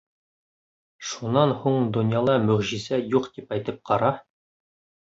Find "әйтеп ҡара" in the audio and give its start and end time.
3.59-4.13